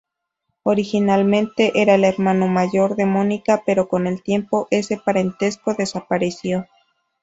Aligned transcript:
Originalmente 0.63 1.73
era 1.75 1.93
el 1.93 2.03
hermano 2.05 2.47
mayor 2.47 2.95
de 2.95 3.05
Mónica 3.05 3.61
pero 3.67 3.87
con 3.87 4.07
el 4.07 4.23
tiempo 4.23 4.67
ese 4.71 4.97
parentesco 4.97 5.75
desapareció. 5.75 6.65